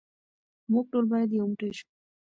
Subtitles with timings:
[0.71, 1.87] موږ ټول باید یو موټی شو.